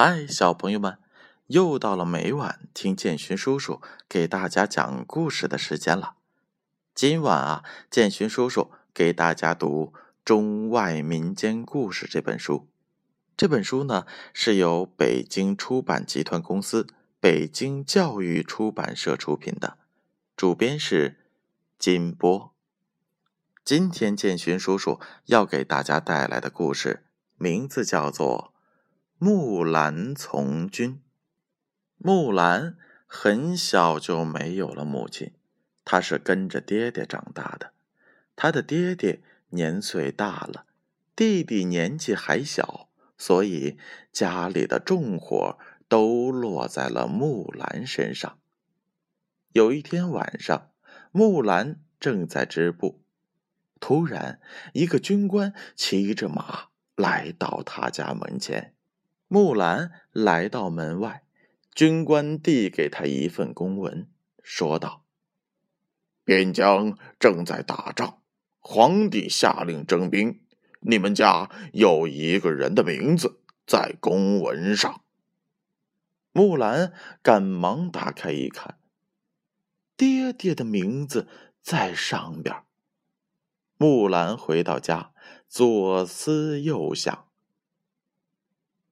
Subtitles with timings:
[0.00, 0.96] 嗨，小朋友们，
[1.48, 6.14] 又到了每晚听建勋叔叔给大家讲故事的时间了。
[6.94, 9.92] 今晚啊，建勋叔叔给大家读
[10.24, 12.68] 《中外民间故事》这本书。
[13.36, 16.86] 这本书呢，是由北京出版集团公司、
[17.18, 19.78] 北京教育出版社出品的，
[20.36, 21.16] 主编是
[21.76, 22.54] 金波。
[23.64, 27.02] 今天建勋叔叔要给大家带来的故事，
[27.36, 28.52] 名字叫做
[29.20, 30.92] 《木兰从军》。
[31.96, 35.32] 木兰很小就没有了母亲，
[35.84, 37.72] 她是跟着爹爹长大的。
[38.36, 40.66] 她的爹爹年岁大了，
[41.16, 42.88] 弟弟年纪还小。
[43.16, 43.76] 所以，
[44.12, 48.38] 家里的重活都落在了木兰身上。
[49.50, 50.70] 有一天晚上，
[51.10, 53.02] 木兰正在织布，
[53.80, 54.40] 突然，
[54.74, 58.76] 一个军官骑着马来到他家门前。
[59.28, 61.22] 木兰来到门外，
[61.74, 64.08] 军官递给他一份公文，
[64.42, 65.04] 说道
[66.24, 68.20] ：“边疆正在打仗，
[68.58, 70.40] 皇帝下令征兵。”
[70.80, 75.02] 你们家有一个人的名字在公文上。
[76.30, 78.78] 木兰赶忙打开一看，
[79.96, 81.26] 爹爹的名字
[81.60, 82.62] 在上边。
[83.76, 85.12] 木兰回到家，
[85.48, 87.27] 左思右想，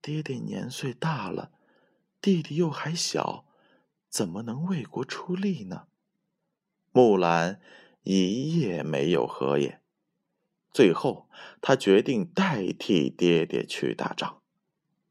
[0.06, 1.50] 爹爹年岁大了，
[2.20, 3.44] 弟弟又还小，
[4.08, 5.88] 怎么能为国出力呢？
[6.92, 7.60] 木兰
[8.04, 9.82] 一夜没有合眼。
[10.70, 11.28] 最后，
[11.60, 14.42] 他决定代替爹爹去打仗。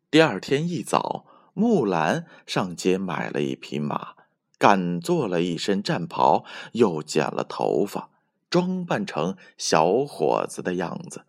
[0.09, 4.15] 第二天一早，木兰上街买了一匹马，
[4.57, 8.11] 赶做了一身战袍，又剪了头发，
[8.49, 11.25] 装扮成小伙子的样子，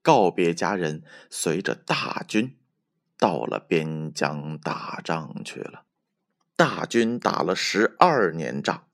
[0.00, 2.56] 告别家人，随着大军
[3.18, 5.84] 到了边疆打仗去了。
[6.56, 8.84] 大军打了十二年仗。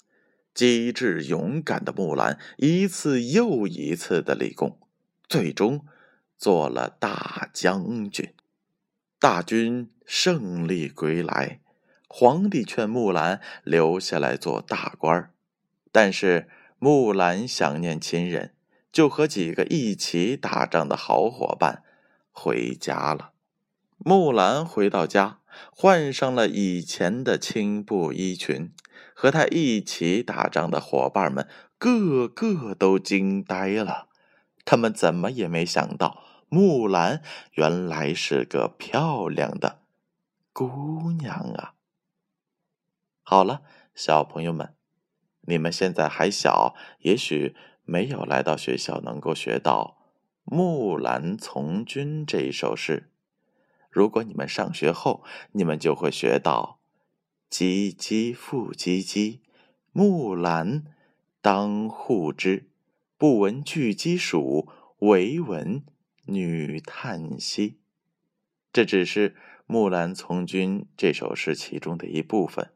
[0.52, 4.80] 机智勇敢的木兰一次又一次的立功，
[5.28, 5.86] 最终
[6.36, 8.34] 做了大将军。
[9.20, 11.60] 大军胜利归来，
[12.08, 15.32] 皇帝劝木兰留下来做大官
[15.92, 16.48] 但是
[16.78, 18.52] 木兰想念亲人，
[18.90, 21.84] 就和几个一起打仗的好伙伴
[22.32, 23.29] 回家了。
[24.02, 25.38] 木兰回到家。
[25.72, 28.72] 换上了以前的青布衣裙，
[29.12, 31.46] 和她一起打仗的伙伴们
[31.76, 34.08] 个个都惊呆了。
[34.64, 37.20] 他们怎么也没想到，木兰
[37.54, 39.80] 原来是个漂亮的
[40.52, 41.74] 姑娘啊！
[43.22, 43.62] 好了，
[43.94, 44.74] 小朋友们，
[45.42, 49.96] 你们现在还小，也许没有来到学校能够学到
[50.54, 53.10] 《木兰从军》这一首诗。
[53.90, 56.80] 如果你们上学后，你们就会学到
[57.50, 59.40] “唧唧复唧唧，
[59.92, 60.84] 木兰
[61.40, 62.70] 当户织。
[63.18, 64.68] 不闻锯机数，
[65.00, 65.84] 惟闻
[66.26, 67.80] 女叹息。”
[68.72, 69.30] 这只是
[69.66, 72.70] 《木兰从军》这首诗其中的一部分。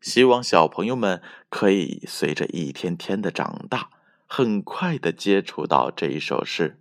[0.00, 3.90] 希望小朋友们可以随着一天天的长大，
[4.26, 6.80] 很快的接触到这一首诗。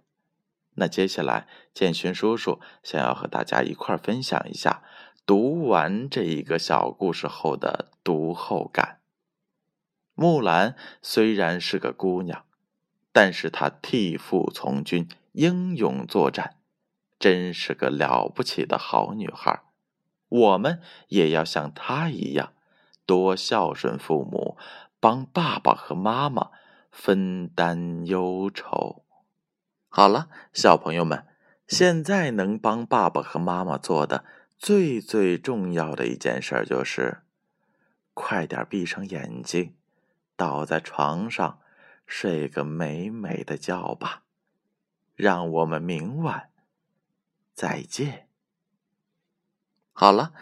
[0.79, 4.83] 那接下来，建勋叔叔想要和大家一块分享一下
[5.25, 8.99] 读完这一个小故事后的读后感。
[10.13, 12.45] 木兰虽然是个姑娘，
[13.11, 16.57] 但是她替父从军，英勇作战，
[17.17, 19.63] 真是个了不起的好女孩。
[20.29, 22.53] 我们也要像她一样，
[23.07, 24.57] 多孝顺父母，
[24.99, 26.51] 帮爸爸和妈妈
[26.91, 29.03] 分担忧愁。
[29.89, 31.25] 好了，小朋友们，
[31.67, 34.23] 现在能帮爸爸和妈妈做的
[34.57, 37.21] 最最重要的一件事就是，
[38.13, 39.75] 快点闭上眼睛，
[40.35, 41.59] 倒在床上
[42.05, 44.23] 睡个美美的觉吧。
[45.15, 46.51] 让我们明晚
[47.53, 48.27] 再见。
[49.93, 50.33] 好了。